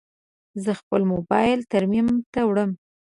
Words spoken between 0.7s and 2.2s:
خپل موبایل ترمیم